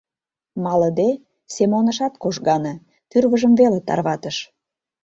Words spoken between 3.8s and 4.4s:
тарватыш.